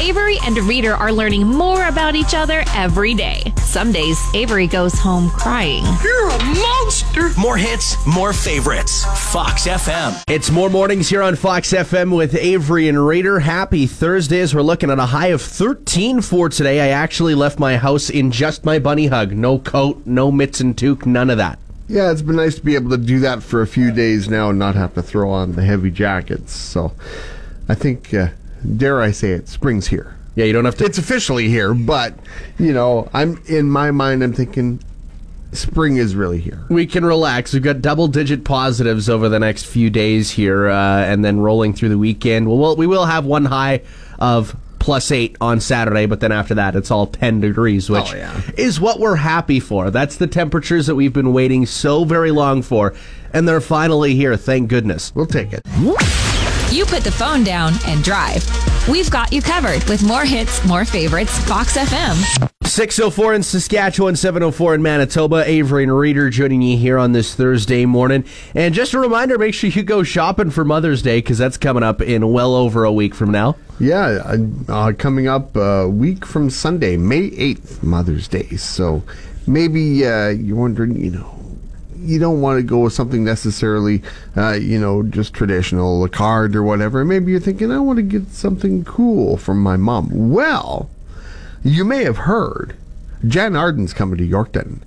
[0.00, 3.52] Avery and Reader are learning more about each other every day.
[3.58, 5.84] Some days, Avery goes home crying.
[6.02, 7.30] You're a monster.
[7.40, 9.04] More hits, more favorites.
[9.32, 10.22] Fox FM.
[10.28, 13.40] It's more mornings here on Fox FM with Avery and Reader.
[13.40, 14.54] Happy Thursdays.
[14.54, 16.80] We're looking at a high of 13 for today.
[16.80, 19.32] I actually left my house in just my bunny hug.
[19.32, 21.58] No coat, no mitts and toque, none of that.
[21.88, 24.50] Yeah, it's been nice to be able to do that for a few days now
[24.50, 26.52] and not have to throw on the heavy jackets.
[26.52, 26.92] So
[27.68, 28.28] I think, uh,
[28.76, 30.16] dare I say it, spring's here.
[30.34, 30.84] Yeah, you don't have to.
[30.84, 32.14] It's officially here, but,
[32.58, 34.80] you know, I'm in my mind, I'm thinking
[35.52, 36.64] spring is really here.
[36.70, 37.52] We can relax.
[37.52, 41.74] We've got double digit positives over the next few days here, uh, and then rolling
[41.74, 42.48] through the weekend.
[42.48, 43.82] Well, we'll, we will have one high
[44.18, 48.16] of plus eight on Saturday, but then after that, it's all 10 degrees, which Oh,
[48.16, 48.40] yeah.
[48.56, 49.90] is what we're happy for.
[49.90, 52.94] That's the temperatures that we've been waiting so very long for,
[53.34, 55.14] and they're finally here, thank goodness.
[55.14, 55.60] We'll take it.
[56.82, 58.44] You put the phone down and drive.
[58.88, 62.50] We've got you covered with more hits, more favorites, Fox FM.
[62.66, 65.48] 604 in Saskatchewan, 704 in Manitoba.
[65.48, 68.24] Avery and Reader joining you here on this Thursday morning.
[68.56, 71.84] And just a reminder make sure you go shopping for Mother's Day because that's coming
[71.84, 73.54] up in well over a week from now.
[73.78, 74.38] Yeah, uh,
[74.68, 78.56] uh, coming up a week from Sunday, May 8th, Mother's Day.
[78.56, 79.04] So
[79.46, 81.42] maybe uh, you're wondering, you know,
[82.02, 84.02] you don't want to go with something necessarily,
[84.36, 87.04] uh, you know, just traditional, a card or whatever.
[87.04, 90.30] Maybe you're thinking, I want to get something cool from my mom.
[90.30, 90.90] Well,
[91.62, 92.76] you may have heard
[93.26, 94.80] Jann Arden's coming to Yorkton.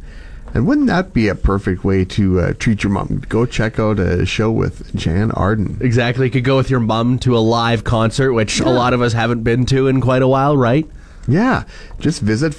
[0.53, 3.23] And wouldn't that be a perfect way to uh, treat your mom?
[3.27, 5.77] Go check out a show with Jann Arden.
[5.81, 6.27] Exactly.
[6.27, 9.11] You could go with your mom to a live concert, which a lot of us
[9.11, 10.87] haven't been to in quite a while, right?
[11.27, 11.65] Yeah,
[11.99, 12.53] just visit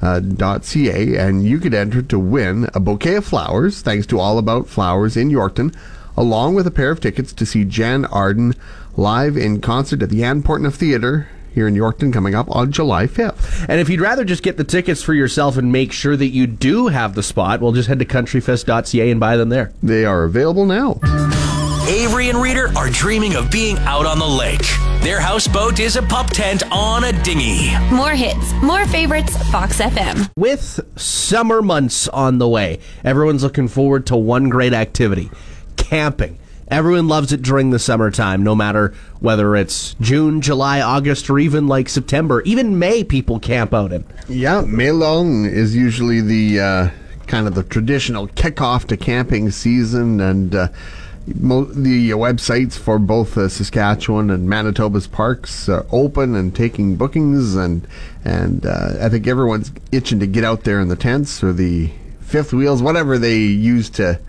[0.00, 4.68] foxfmonline.ca and you could enter to win a bouquet of flowers, thanks to All About
[4.68, 5.74] Flowers in Yorkton,
[6.16, 8.54] along with a pair of tickets to see Jann Arden
[8.96, 13.06] live in concert at the Anne Portnuff Theatre here in Yorkton coming up on July
[13.06, 13.66] 5th.
[13.68, 16.46] And if you'd rather just get the tickets for yourself and make sure that you
[16.46, 19.72] do have the spot, well, just head to countryfest.ca and buy them there.
[19.82, 21.00] They are available now.
[21.88, 24.87] Avery and Reader are dreaming of being out on the lake.
[25.00, 27.70] Their houseboat is a pup tent on a dinghy.
[27.94, 30.28] More hits, more favorites, Fox FM.
[30.36, 35.30] With summer months on the way, everyone's looking forward to one great activity
[35.76, 36.38] camping.
[36.66, 41.66] Everyone loves it during the summertime, no matter whether it's June, July, August, or even
[41.68, 42.42] like September.
[42.42, 44.04] Even May, people camp out in.
[44.28, 46.90] Yeah, May Long is usually the uh,
[47.26, 50.74] kind of the traditional kickoff to camping season, and uh, mo-
[51.34, 57.86] the websites for both uh, Saskatchewan and Manitoba's parks are open and taking bookings, and
[58.24, 61.90] and uh, I think everyone's itching to get out there in the tents or the
[62.20, 64.20] fifth wheels, whatever they use to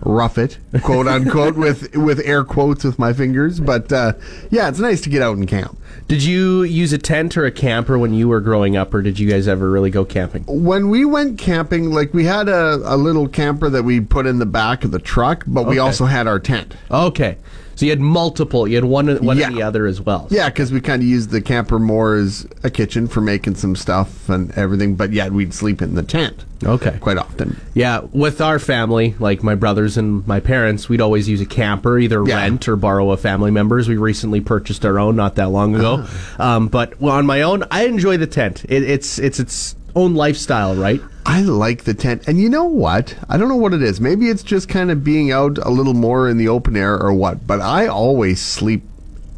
[0.00, 3.60] rough it, quote unquote, with with air quotes with my fingers.
[3.60, 4.14] But uh,
[4.50, 5.78] yeah, it's nice to get out and camp.
[6.08, 9.18] Did you use a tent or a camper when you were growing up, or did
[9.18, 10.44] you guys ever really go camping?
[10.46, 14.38] when we went camping, like we had a, a little camper that we put in
[14.38, 16.74] the back of the truck, but we also had our tent.
[16.90, 17.36] Okay.
[17.76, 18.66] So you had multiple.
[18.66, 19.46] You had one, one Yeah.
[19.46, 20.26] and the other as well.
[20.30, 23.76] Yeah, because we kind of used the camper more as a kitchen for making some
[23.76, 26.44] stuff and everything, but yeah, we'd sleep in the tent.
[26.64, 26.98] Okay.
[27.00, 27.56] Quite often.
[27.74, 32.00] Yeah, with our family, like my brothers and my parents, we'd always use a camper,
[32.00, 32.38] either Yeah.
[32.38, 33.88] rent or borrow a family member's.
[33.88, 36.06] We recently purchased our own not that long ago.
[36.38, 38.64] Um, but well, on my own, I enjoy the tent.
[38.68, 41.00] It, it's it's its own lifestyle, right?
[41.26, 42.28] I like the tent.
[42.28, 43.16] And you know what?
[43.28, 44.00] I don't know what it is.
[44.00, 47.12] Maybe it's just kind of being out a little more in the open air or
[47.12, 48.82] what, but I always sleep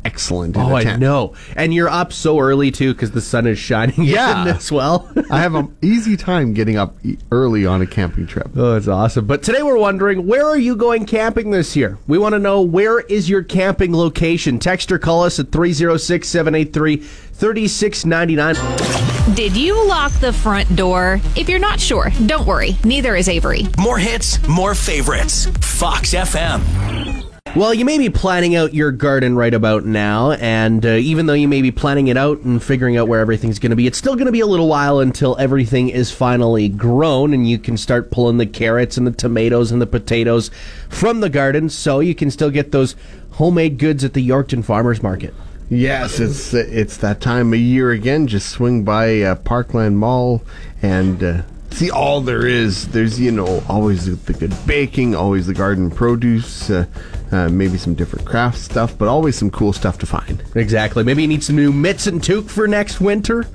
[0.05, 1.01] excellent in Oh, a I tent.
[1.01, 1.35] know.
[1.57, 4.43] And you're up so early too because the sun is shining Yeah.
[4.43, 5.11] in as well.
[5.31, 8.51] I have an easy time getting up e- early on a camping trip.
[8.57, 9.27] Oh, it's awesome.
[9.27, 11.99] But today we're wondering, where are you going camping this year?
[12.07, 14.59] We want to know where is your camping location?
[14.59, 19.35] Text or call us at 306 783 3699.
[19.35, 21.21] Did you lock the front door?
[21.37, 22.77] If you're not sure, don't worry.
[22.85, 23.65] Neither is Avery.
[23.79, 25.47] More hits, more favorites.
[25.61, 27.20] Fox FM.
[27.57, 31.35] Well, you may be planning out your garden right about now, and uh, even though
[31.35, 33.99] you may be planning it out and figuring out where everything's going to be, it's
[33.99, 37.77] still going to be a little while until everything is finally grown and you can
[37.77, 40.53] start pulling the carrots and the tomatoes and the potatoes
[40.89, 42.95] from the garden so you can still get those
[43.33, 45.35] homemade goods at the Yorkton Farmers Market.
[45.69, 48.29] Yes, it's it's that time of year again.
[48.29, 50.43] Just swing by uh, Parkland Mall
[50.83, 52.89] and uh, see all there is.
[52.89, 56.87] There's you know always the, the good baking, always the garden produce, uh,
[57.33, 60.43] uh, maybe some different craft stuff, but always some cool stuff to find.
[60.55, 61.05] Exactly.
[61.05, 63.47] Maybe you need some new mitts and toque for next winter.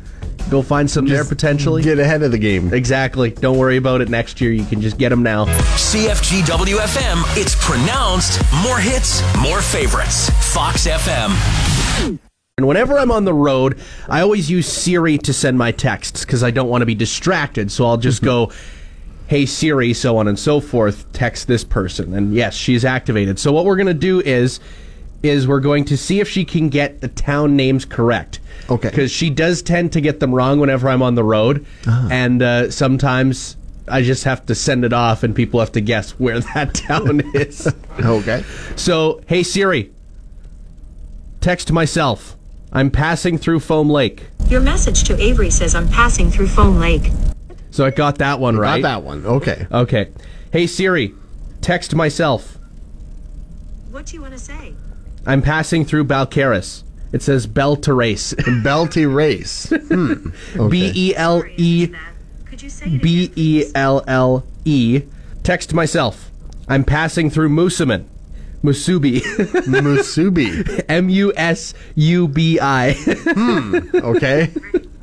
[0.49, 1.81] Go find some there potentially.
[1.81, 2.71] Get ahead of the game.
[2.71, 3.31] exactly.
[3.31, 4.51] Don't worry about it next year.
[4.51, 5.45] You can just get them now.
[5.45, 7.23] CFGWFM.
[7.35, 10.29] It's pronounced more hits, more favorites.
[10.53, 12.19] Fox FM.
[12.57, 16.41] And whenever I'm on the road, I always use Siri to send my texts because
[16.41, 17.69] I don't want to be distracted.
[17.69, 18.49] So I'll just go,
[19.27, 22.13] hey Siri, so on and so forth, text this person.
[22.13, 23.39] And yes, she's activated.
[23.39, 24.61] So what we're going to do is
[25.21, 28.39] is we're going to see if she can get the town names correct.
[28.69, 28.89] Okay.
[28.89, 31.65] Because she does tend to get them wrong whenever I'm on the road.
[31.85, 33.57] And uh, sometimes
[33.89, 37.19] I just have to send it off and people have to guess where that town
[37.35, 37.67] is.
[37.99, 38.45] Okay.
[38.77, 39.91] So, hey Siri,
[41.41, 42.34] text myself.
[42.75, 44.25] I'm passing through Foam Lake.
[44.49, 47.09] Your message to Avery says I'm passing through Foam Lake.
[47.71, 48.81] So I got that one right.
[48.81, 49.25] Got that one.
[49.25, 49.65] Okay.
[49.71, 50.11] Okay.
[50.51, 51.13] Hey Siri,
[51.61, 52.59] text myself.
[53.91, 54.73] What do you want to say?
[55.25, 56.83] I'm passing through Balcarres.
[57.13, 58.33] It says Bell Terrace.
[58.33, 59.71] Belty race.
[59.87, 60.31] Hmm.
[60.59, 60.69] Okay.
[60.69, 61.93] B E L E
[62.43, 63.71] Could you say it B again, E please?
[63.73, 65.03] L L E.
[65.43, 66.29] Text myself.
[66.67, 68.03] I'm passing through Moosomin.
[68.65, 69.21] Musubi.
[69.21, 70.85] Musubi.
[70.89, 72.95] M U S U B I.
[73.93, 74.51] Okay.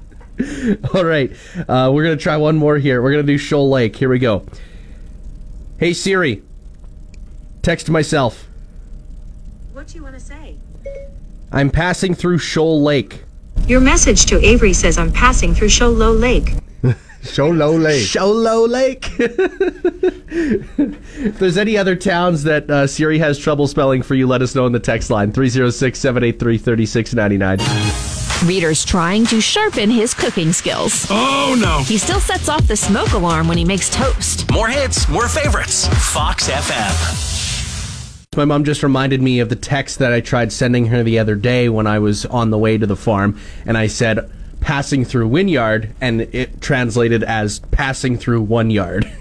[0.95, 1.31] All right.
[1.69, 3.03] Uh, we're going to try one more here.
[3.03, 3.95] We're going to do Shoal Lake.
[3.97, 4.45] Here we go.
[5.83, 6.45] Hey Siri,
[7.63, 8.47] text myself.
[9.73, 10.57] What do you want to say?
[11.51, 13.25] I'm passing through Shoal Lake.
[13.67, 16.55] Your message to Avery says I'm passing through Sholo Lake.
[17.23, 18.03] Show low lake.
[18.03, 19.09] Sholo Lake.
[21.19, 24.55] if there's any other towns that uh, Siri has trouble spelling for you, let us
[24.55, 28.49] know in the text line 306 783 3699.
[28.49, 31.07] Reader's trying to sharpen his cooking skills.
[31.11, 31.85] Oh no.
[31.85, 34.51] He still sets off the smoke alarm when he makes toast.
[34.51, 35.87] More hits, more favorites.
[36.13, 37.31] Fox FM.
[38.37, 41.37] My mom just reminded me of the text that I tried sending her the other
[41.37, 44.29] day when I was on the way to the farm, and I said,
[44.63, 49.05] passing through Wynyard, and it translated as passing through one yard.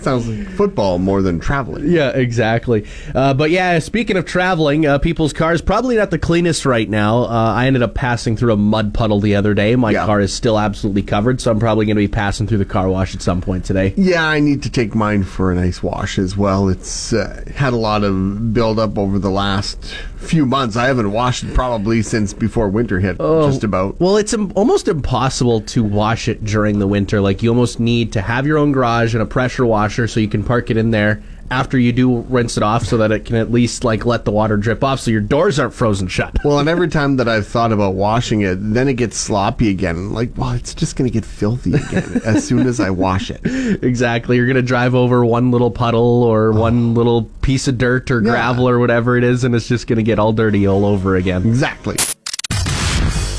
[0.00, 1.88] Sounds like football more than traveling.
[1.88, 2.86] Yeah, exactly.
[3.14, 7.22] Uh, but yeah, speaking of traveling, uh, people's cars probably not the cleanest right now.
[7.24, 9.74] Uh, I ended up passing through a mud puddle the other day.
[9.76, 10.06] My Yeah.
[10.06, 12.88] car is still absolutely covered, so I'm probably going to be passing through the car
[12.88, 13.94] wash at some point today.
[13.96, 16.68] Yeah, I need to take mine for a nice wash as well.
[16.68, 20.76] It's uh, had a lot of buildup over the last few months.
[20.76, 24.00] I haven't washed it probably since before winter hit, oh, just about.
[24.00, 27.20] Well, it's Im- almost impossible to wash it during the winter.
[27.20, 30.28] Like you almost need to have your own garage and a pressure washer so you
[30.28, 31.22] can park it in there
[31.52, 34.30] after you do rinse it off, so that it can at least like let the
[34.32, 36.38] water drip off, so your doors aren't frozen shut.
[36.44, 40.12] Well, and every time that I've thought about washing it, then it gets sloppy again.
[40.12, 43.40] Like, well, it's just going to get filthy again as soon as I wash it.
[43.84, 44.36] exactly.
[44.36, 46.60] You're gonna drive over one little puddle or oh.
[46.60, 48.30] one little piece of dirt or Yeah.
[48.30, 51.46] gravel or whatever it is, and it's just gonna get all dirty all over again.
[51.46, 51.96] Exactly.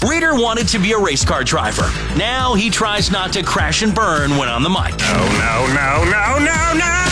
[0.07, 1.89] Reader wanted to be a race car driver.
[2.18, 4.98] Now he tries not to crash and burn when on the mic.
[5.00, 7.02] No, no, no, no, no, no!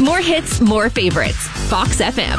[0.00, 1.48] More hits, more favorites.
[1.68, 2.36] Fox FM.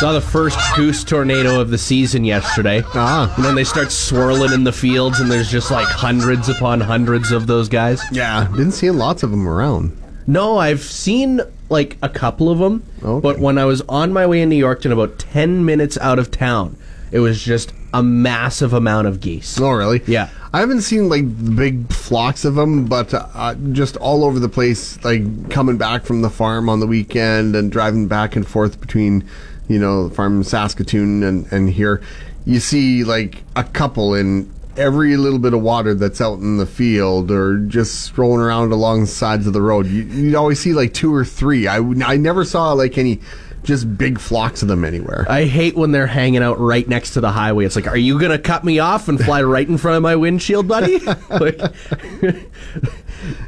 [0.00, 2.82] Saw the first goose tornado of the season yesterday.
[2.94, 3.32] Ah.
[3.36, 7.30] And then they start swirling in the fields, and there's just like hundreds upon hundreds
[7.32, 8.02] of those guys.
[8.12, 9.96] Yeah, been seeing lots of them around.
[10.26, 13.20] No, I've seen like a couple of them, Okay.
[13.20, 16.18] but when I was on my way in New York Yorkton, about 10 minutes out
[16.18, 16.76] of town,
[17.12, 19.60] it was just a massive amount of geese.
[19.60, 20.02] Oh, really?
[20.06, 20.30] Yeah.
[20.52, 21.24] I haven't seen like
[21.56, 26.22] big flocks of them, but uh, just all over the place, like coming back from
[26.22, 29.28] the farm on the weekend and driving back and forth between,
[29.68, 32.02] you know, the farm in Saskatoon and, and here.
[32.44, 36.66] You see like a couple in every little bit of water that's out in the
[36.66, 39.86] field or just strolling around along the sides of the road.
[39.86, 41.66] You, you'd always see like two or three.
[41.66, 43.20] I, I never saw like any
[43.62, 45.26] just big flocks of them anywhere.
[45.28, 47.64] I hate when they're hanging out right next to the highway.
[47.64, 50.02] It's like, are you going to cut me off and fly right in front of
[50.02, 50.98] my windshield, buddy?
[51.30, 51.60] like,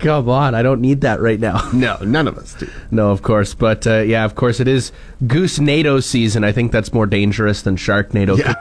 [0.00, 1.70] come on, I don't need that right now.
[1.72, 2.68] no, none of us do.
[2.90, 4.92] No, of course, but uh, yeah, of course, it is
[5.26, 6.44] Goose NATO season.
[6.44, 8.38] I think that's more dangerous than Sharknado.
[8.38, 8.54] Yeah.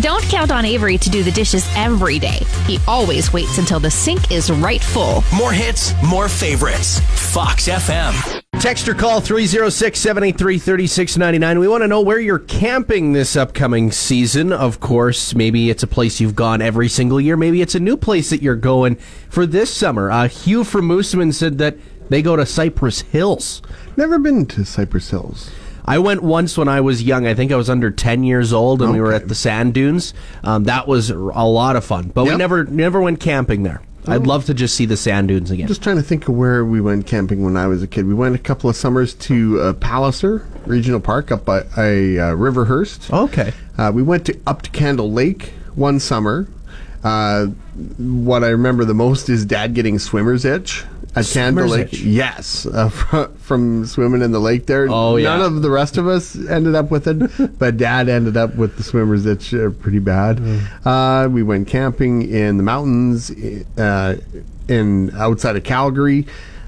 [0.00, 2.40] Don't count on Avery to do the dishes every day.
[2.66, 5.22] He always waits until the sink is right full.
[5.34, 7.00] More hits, more favorites.
[7.32, 8.42] Fox FM.
[8.60, 11.58] Text or call 306 783 3699.
[11.60, 14.52] We want to know where you're camping this upcoming season.
[14.52, 17.38] Of course, maybe it's a place you've gone every single year.
[17.38, 18.96] Maybe it's a new place that you're going
[19.30, 20.10] for this summer.
[20.10, 21.78] Uh, Hugh from Moosomin said that
[22.10, 23.62] they go to Cypress Hills.
[23.96, 25.50] Never been to Cypress Hills.
[25.86, 27.26] I went once when I was young.
[27.26, 30.12] I think I was under ten years old, and we were at the sand dunes.
[30.44, 33.80] Um, that was a lot of fun, but we never never went camping there.
[34.06, 35.68] I'd love to just see the sand dunes again.
[35.68, 38.06] Just trying to think of where we went camping when I was a kid.
[38.06, 41.64] We went a couple of summers to uh, Palliser Regional Park up by uh,
[42.34, 43.12] Riverhurst.
[43.12, 43.52] okay.
[43.78, 46.48] Uh, we went to up to Candle Lake one summer.
[47.02, 47.46] Uh,
[47.96, 51.88] what I remember the most is Dad getting swimmer's itch Swimmer's Lake.
[51.92, 54.86] Yes, uh, fr- from swimming in the lake there.
[54.88, 55.36] Oh, yeah.
[55.36, 58.76] None of the rest of us ended up with it, but Dad ended up with
[58.76, 60.38] the swimmer's itch uh, pretty bad.
[60.38, 60.86] Mm.
[60.86, 63.30] Uh, we went camping in the mountains
[63.76, 64.16] uh,
[64.68, 66.26] in outside of Calgary.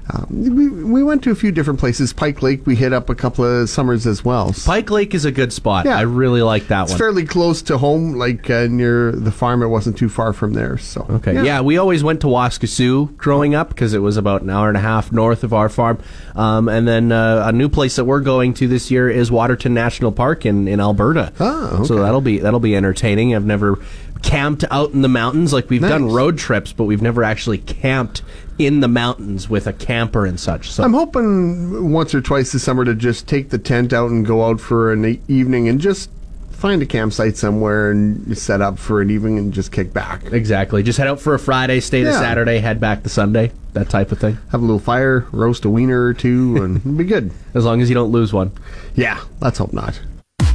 [0.09, 2.11] Um, we, we went to a few different places.
[2.11, 4.53] Pike Lake, we hit up a couple of summers as well.
[4.65, 5.85] Pike Lake is a good spot.
[5.85, 5.97] Yeah.
[5.97, 6.83] I really like that one.
[6.83, 6.99] It's one.
[6.99, 9.63] fairly close to home, like uh, near the farm.
[9.63, 10.77] It wasn't too far from there.
[10.77, 11.43] So Okay.
[11.45, 11.61] Yeah.
[11.61, 14.81] we always went to Waskesiu growing up because it was about an hour and a
[14.81, 15.99] half north of our farm.
[16.35, 19.73] Um, and then uh, a new place that we're going to this year is Waterton
[19.73, 21.31] National Park in, in Alberta.
[21.39, 21.83] Oh, okay.
[21.85, 23.35] So that'll be that'll be entertaining.
[23.35, 23.79] I've never
[24.23, 25.53] camped out in the mountains.
[25.53, 28.23] Like we've done road trips, but we've never actually camped
[28.57, 30.71] in the mountains with a camper and such.
[30.71, 34.25] So I'm hoping once or twice this summer to just take the tent out and
[34.25, 36.09] go out for an evening and just
[36.51, 40.23] find a campsite somewhere and set up for an evening and just kick back.
[40.31, 40.81] exactly.
[40.81, 42.19] Just head out for a Friday, stay the Yeah.
[42.19, 43.51] Saturday, head back the Sunday.
[43.73, 44.37] That type of thing.
[44.51, 47.31] Have a little fire, roast a wiener or two, and be good.
[47.53, 48.51] As long as you don't lose one.
[48.95, 49.99] Yeah, let's hope not.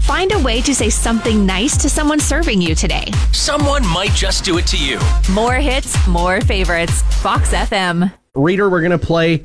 [0.09, 3.05] Find a way to say something nice to someone serving you today.
[3.33, 4.99] Someone might just do it to you.
[5.35, 7.03] More hits, more favorites.
[7.21, 8.11] Fox FM.
[8.35, 9.45] Reader, we're gonna play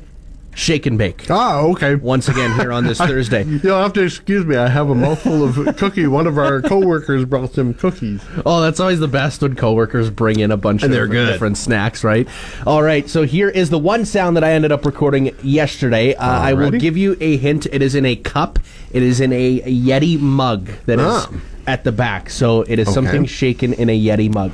[0.54, 1.94] Shake and Bake Oh, okay.
[1.96, 3.44] once again here on this Thursday.
[3.44, 4.56] You'll have to excuse me.
[4.56, 6.06] I have a mouthful of cookie.
[6.06, 8.22] One of our coworkers brought some cookies.
[8.46, 11.32] Oh, that's always the best when coworkers bring in a bunch And of they're good.
[11.32, 12.28] different snacks, right?
[12.66, 16.14] All right, so here is the one sound that I ended up recording yesterday.
[16.14, 17.66] Uh, I will give you a hint.
[17.72, 18.58] It is in a cup.
[18.92, 21.28] It is in a Yeti mug that is Ah.
[21.66, 22.30] at the back.
[22.30, 22.94] So it is Okay.
[22.94, 24.52] something shaken in a Yeti mug.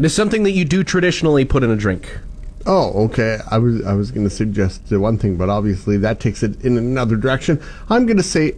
[0.00, 2.18] Is something that you do traditionally put in a drink.
[2.66, 3.38] Oh, okay.
[3.50, 6.76] I was I was going to suggest one thing, but obviously that takes it in
[6.78, 7.60] another direction.
[7.88, 8.54] I'm going to say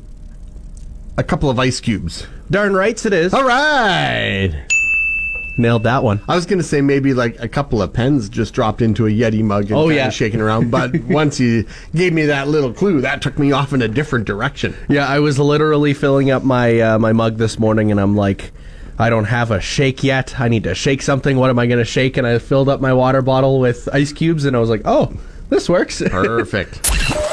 [1.18, 2.26] a couple of ice cubes.
[2.50, 3.34] Darn rights it is.
[3.34, 4.52] All right.
[5.58, 6.20] Nailed that one.
[6.28, 9.10] I was going to say maybe like a couple of pens just dropped into a
[9.10, 10.08] Yeti mug and Oh, yeah.
[10.08, 10.70] shaking around.
[10.70, 14.24] But once you gave me that little clue, that took me off in a different
[14.24, 14.74] direction.
[14.88, 18.50] Yeah, I was literally filling up my uh, my mug this morning, and I'm like,
[19.02, 20.38] I don't have a shake yet.
[20.38, 21.36] I need to shake something.
[21.36, 22.18] What am I going to shake?
[22.18, 25.12] And I filled up my water bottle with ice cubes, and I was like, oh,
[25.48, 26.00] this works.
[26.08, 26.80] Perfect.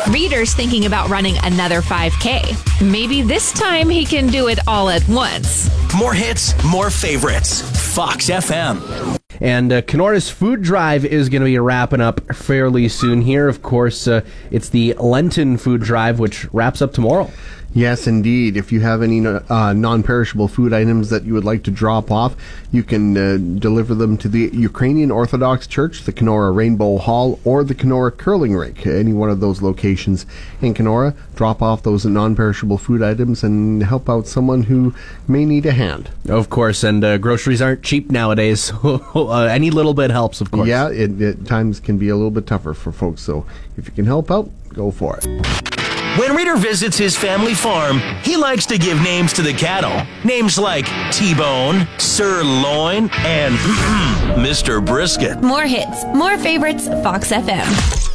[0.09, 2.81] Reader's thinking about running another 5K.
[2.91, 5.69] Maybe this time he can do it all at once.
[5.95, 7.61] More hits, more favorites.
[7.93, 9.19] Fox FM.
[9.39, 13.47] And uh, Canora's food drive is going to be wrapping up fairly soon here.
[13.47, 17.29] Of course, uh, it's the Lenten food drive, which wraps up tomorrow.
[17.73, 18.57] Yes, indeed.
[18.57, 22.35] If you have any uh, non-perishable food items that you would like to drop off,
[22.71, 27.63] you can uh, deliver them to the Ukrainian Orthodox Church, the Canora Rainbow Hall, or
[27.63, 28.88] the Canora Curling Rink.
[28.88, 30.25] Any one of those locations
[30.61, 31.15] in Canora.
[31.35, 34.93] Drop off those non-perishable food items and help out someone who
[35.27, 36.09] may need a hand.
[36.27, 40.49] Of course, and uh, groceries aren't cheap nowadays, so uh, any little bit helps, of
[40.49, 40.67] course.
[40.67, 43.21] Yeah, it, it times can be a little bit tougher for folks.
[43.21, 43.45] So
[43.77, 45.78] if you can help out, go for it.
[46.17, 50.05] When Reader visits his family farm, he likes to give names to the cattle.
[50.25, 53.55] Names like T-Bone, Sirloin, and
[54.39, 54.83] Mr.
[54.83, 55.41] Brisket.
[55.41, 56.87] More hits, more favorites.
[57.03, 58.08] Fox FM.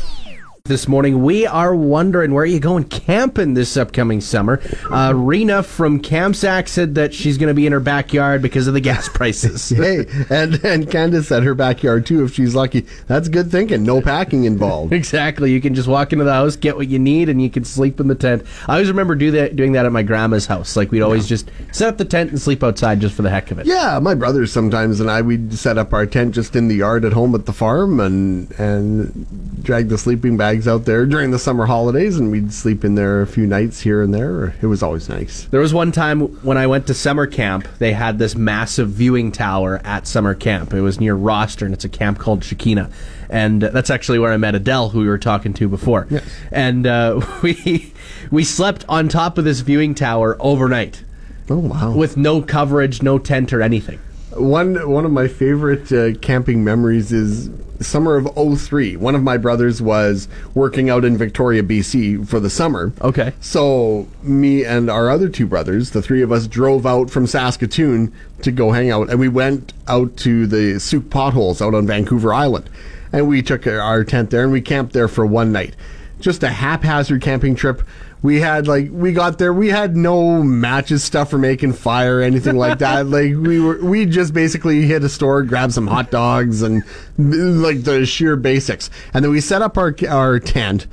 [0.66, 4.62] This morning, we are wondering where are you going camping this upcoming summer.
[4.90, 8.72] Uh, Rena from Kamsack said that she's going to be in her backyard because of
[8.72, 9.68] the gas prices.
[9.68, 12.86] hey, and and Candace at her backyard too, if she's lucky.
[13.06, 13.82] That's good thinking.
[13.84, 14.94] No packing involved.
[15.04, 15.52] Exactly.
[15.52, 18.00] You can just walk into the house, get what you need, and you can sleep
[18.00, 18.42] in the tent.
[18.66, 20.76] I always remember do that, doing that at my grandma's house.
[20.76, 23.50] Like we'd always just set up the tent and sleep outside just for the heck
[23.50, 23.66] of it.
[23.66, 27.04] Yeah, my brothers sometimes and I we'd set up our tent just in the yard
[27.04, 31.38] at home at the farm and and drag the sleeping bags out there during the
[31.38, 34.54] summer holidays and we'd sleep in there a few nights here and there.
[34.62, 35.46] It was always nice.
[35.46, 39.32] There was one time when I went to summer camp, they had this massive viewing
[39.32, 40.72] tower at summer camp.
[40.72, 42.88] It was near Rosthern, and it's a camp called Shekinah.
[43.28, 46.06] And that's actually where I met Adele, who we were talking to before.
[46.08, 46.24] Yes.
[46.52, 47.92] And uh, we
[48.30, 51.02] we slept on top of this viewing tower overnight
[51.50, 51.96] Oh wow.
[51.96, 53.98] with no coverage, no tent or anything.
[54.36, 57.50] One one of my favorite uh, camping memories is
[57.80, 58.96] summer of 03.
[58.96, 62.92] One of my brothers was working out in Victoria, BC for the summer.
[63.00, 63.32] Okay.
[63.40, 68.12] So me and our other two brothers, the three of us drove out from Saskatoon
[68.42, 72.32] to go hang out and we went out to the Sooke potholes out on Vancouver
[72.32, 72.68] Island.
[73.12, 75.76] And we took our tent there and we camped there for one night.
[76.20, 77.82] Just a haphazard camping trip.
[78.24, 79.52] We had like we got there.
[79.52, 83.06] We had no matches, stuff for making fire, anything like that.
[83.08, 86.82] like we were, we just basically hit a store, grabbed some hot dogs, and
[87.18, 88.88] like the sheer basics.
[89.12, 90.86] And then we set up our our tent.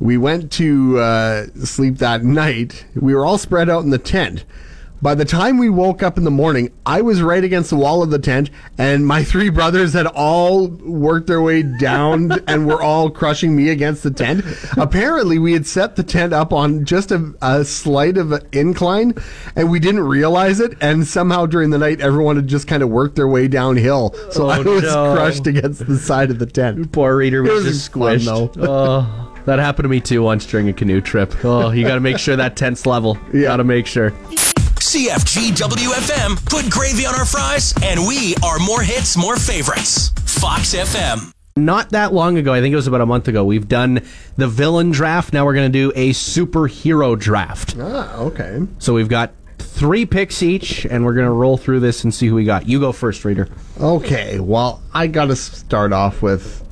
[0.00, 2.84] We went to uh, sleep that night.
[2.96, 4.44] We were all spread out in the tent.
[5.02, 8.02] By the time we woke up in the morning, I was right against the wall
[8.02, 8.48] of the tent,
[8.78, 13.68] and my three brothers had all worked their way down and were all crushing me
[13.68, 14.42] against the tent.
[14.78, 19.14] Apparently, we had set the tent up on just a, a slight of an incline,
[19.54, 20.76] and we didn't realize it.
[20.80, 24.14] And somehow during the night, everyone had just kind of worked their way downhill.
[24.30, 25.14] So Oh, I was no.
[25.14, 26.90] crushed against the side of the tent.
[26.92, 28.24] Poor reader was, was just fun, squished.
[28.24, 28.50] though.
[28.68, 31.32] oh, that happened to me too once during a canoe trip.
[31.44, 33.16] Oh, you got to make sure that tent's level.
[33.32, 33.48] You Yeah.
[33.48, 34.12] got to make sure.
[34.80, 40.10] CFG WFM put gravy on our fries, and we are more hits, more favorites.
[40.26, 41.32] Fox FM.
[41.56, 44.02] Not that long ago, I think it was about a month ago, we've done
[44.36, 45.32] the villain draft.
[45.32, 47.74] Now we're going to do a superhero draft.
[47.80, 48.60] Ah, okay.
[48.78, 52.26] So we've got three picks each, and we're going to roll through this and see
[52.26, 52.68] who we got.
[52.68, 53.48] You go first, reader.
[53.80, 56.62] Okay, well, I got to start off with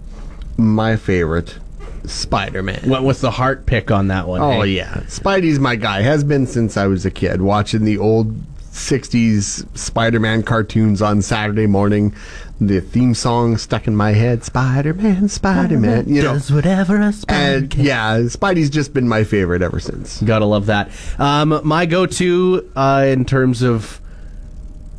[0.58, 1.58] my favorite,
[2.06, 2.88] Spider Man.
[2.88, 4.40] Went with the heart pick on that one.
[4.40, 4.70] Oh, hey?
[4.70, 4.94] yeah.
[5.06, 6.02] Spidey's my guy.
[6.02, 8.34] Has been since I was a kid, watching the old
[8.74, 12.14] 60s Spider Man cartoons on Saturday morning.
[12.60, 16.08] The theme song stuck in my head Spider Man, Spider Man.
[16.08, 16.34] You know.
[16.34, 20.20] Does whatever a spider And yeah, Spidey's just been my favorite ever since.
[20.22, 20.90] Gotta love that.
[21.18, 24.00] Um, my go-to uh, in terms of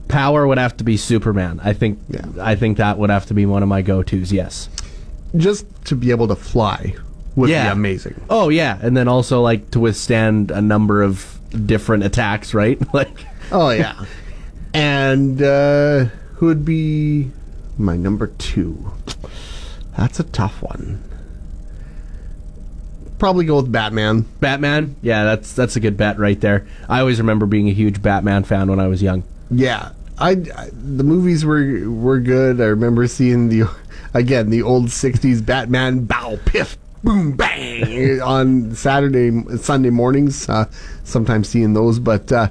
[0.07, 1.59] power would have to be Superman.
[1.63, 1.99] I think.
[2.09, 2.25] Yeah.
[2.41, 4.31] I think that would have to be one of my go-tos.
[4.31, 4.69] Yes.
[5.37, 6.95] Just to be able to fly
[7.35, 7.65] would Yeah.
[7.65, 8.19] be amazing.
[8.29, 12.53] Oh yeah, and then also like to withstand a number of different attacks.
[12.53, 12.79] Right.
[12.93, 13.25] Like.
[13.51, 14.05] Oh yeah.
[14.73, 16.05] and uh,
[16.35, 17.31] who would be
[17.77, 18.91] my number two?
[19.97, 21.01] That's a tough one.
[23.17, 24.25] Probably go with Batman.
[24.41, 26.67] Batman, yeah, that's that's a good bet right there.
[26.89, 29.23] I always remember being a huge Batman fan when I was young.
[29.49, 32.59] Yeah, I, I- the movies were were good.
[32.59, 33.69] I remember seeing the
[34.15, 40.49] again the old '60s Batman bow piff boom bang on Saturday Sunday mornings.
[40.49, 40.65] Uh,
[41.03, 42.31] sometimes seeing those, but.
[42.31, 42.49] Uh,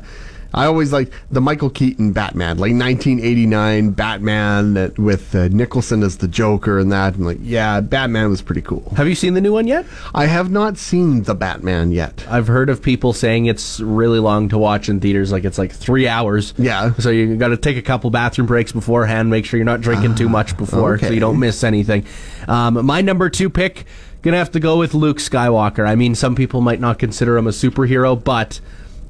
[0.55, 6.19] I always like the Michael Keaton Batman, like 1989 Batman that, with uh, Nicholson as
[6.19, 7.15] the Joker and that.
[7.15, 8.93] I'm like, yeah, Batman was pretty cool.
[8.97, 9.85] Have you seen the new one yet?
[10.15, 12.25] I have not seen the Batman yet.
[12.29, 15.73] I've heard of people saying it's really long to watch in theaters, like it's like
[15.73, 16.55] three hours.
[16.57, 16.95] Yeah.
[16.95, 19.31] So you got to take a couple bathroom breaks beforehand.
[19.31, 22.07] Make sure you're not drinking too much before, so you don't miss anything.
[22.49, 23.87] Um, my number two pick
[24.25, 25.87] gonna have to go with Luke Skywalker.
[25.87, 28.59] I mean, some people might not consider him a superhero, but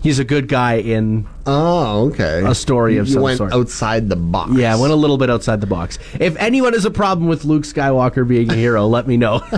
[0.04, 2.42] he's a good guy in Oh, okay.
[2.46, 3.52] A story of you some went sort.
[3.52, 4.52] outside the box.
[4.54, 5.98] Yeah, went a little bit outside the box.
[6.20, 9.42] If anyone has a problem with Luke Skywalker being a hero, let me know.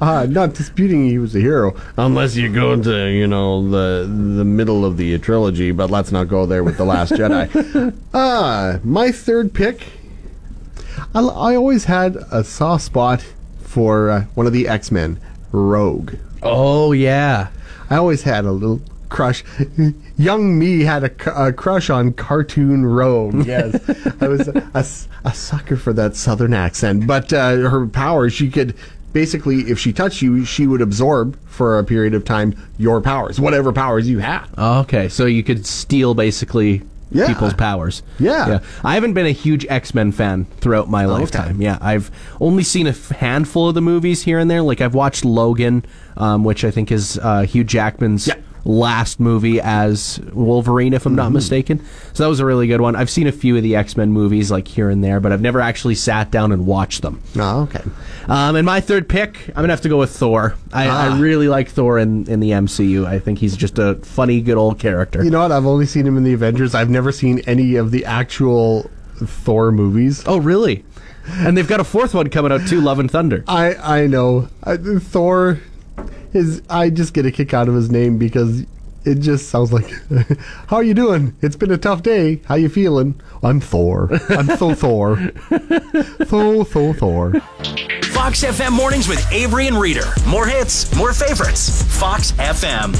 [0.00, 4.44] Uh, not disputing he was a hero, unless you go to you know the the
[4.44, 5.72] middle of the trilogy.
[5.72, 7.48] But let's not go there with the Last Jedi.
[8.14, 9.86] Uh, my third pick.
[11.14, 13.24] I, I always had a soft spot
[13.62, 15.18] for uh, one of the X Men,
[15.52, 16.14] Rogue.
[16.42, 17.48] oh yeah.
[17.90, 19.44] I always had a little crush.
[20.16, 23.34] Young me had a, a crush on cartoon Rogue.
[23.46, 23.74] Yes,
[24.20, 24.48] I was
[25.24, 27.06] a sucker for that southern accent.
[27.06, 28.74] But uh, her power, she could
[29.12, 33.40] basically, if she touched you, she would absorb for a period of time your powers,
[33.40, 34.46] whatever powers you had.
[34.58, 37.26] Okay, so you could steal basically Yeah.
[37.26, 38.02] people's powers.
[38.18, 38.48] Yeah.
[38.48, 38.58] yeah.
[38.84, 41.60] I haven't been a huge X Men fan throughout my lifetime.
[41.62, 44.60] Yeah, I've only seen a handful of the movies here and there.
[44.62, 45.84] Like I've watched Logan,
[46.18, 48.26] um, which I think is uh, Hugh Jackman's.
[48.26, 48.34] Yeah.
[48.70, 51.82] Last movie as Wolverine, if I'm not mistaken.
[52.12, 52.94] So that was a really good one.
[52.96, 55.40] I've seen a few of the X Men movies, like here and there, but I've
[55.40, 57.22] never actually sat down and watched them.
[57.36, 57.82] Oh, okay.
[58.28, 60.54] Um, and my third pick, I'm gonna have to go with Thor.
[60.70, 61.16] I, Ah.
[61.16, 63.06] I really like Thor in, in the MCU.
[63.06, 65.24] I think he's just a funny, good old character.
[65.24, 65.50] You know what?
[65.50, 66.74] I've only seen him in the Avengers.
[66.74, 70.22] I've never seen any of the actual Thor movies.
[70.26, 70.84] oh, really?
[71.30, 73.44] And they've got a fourth one coming out too, Love and Thunder.
[73.48, 75.58] I I know I, Thor
[76.32, 78.64] is I just get a kick out of his name because
[79.04, 79.90] it just sounds like
[80.68, 81.34] how are you doing?
[81.40, 82.40] It's been a tough day.
[82.46, 83.20] How you feeling?
[83.42, 84.10] I'm Thor.
[84.28, 85.30] I'm so Thor.
[86.26, 87.32] So so Thor.
[88.12, 90.06] Fox FM mornings with Avery and Reader.
[90.26, 91.82] More hits, more favorites.
[91.98, 92.94] Fox FM.